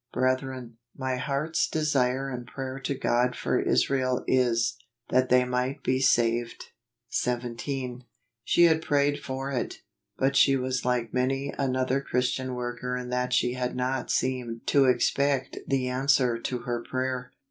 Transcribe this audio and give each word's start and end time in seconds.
"Brethren, 0.13 0.77
my 0.97 1.17
heart's 1.17 1.67
desire 1.69 2.27
and 2.31 2.47
prayer 2.47 2.79
to 2.79 2.95
God 2.95 3.35
for 3.35 3.61
Isiael 3.63 4.23
is, 4.25 4.75
that 5.11 5.29
they 5.29 5.45
might 5.45 5.83
be 5.83 5.99
saved." 5.99 6.71
AUGUST. 7.11 7.27
91 7.27 7.41
17. 7.51 8.03
She 8.43 8.63
had 8.63 8.81
prayed 8.81 9.19
for 9.23 9.51
it, 9.51 9.83
but 10.17 10.35
she 10.35 10.55
was 10.57 10.83
like 10.83 11.13
many 11.13 11.53
another 11.55 12.01
Christian 12.01 12.55
worker 12.55 12.97
in 12.97 13.09
that 13.09 13.31
she 13.31 13.53
had 13.53 13.75
not 13.75 14.09
seemed 14.09 14.65
to 14.65 14.85
expect 14.85 15.59
the 15.67 15.87
answer 15.87 16.39
to 16.39 16.57
her 16.61 16.81
prayer. 16.81 17.31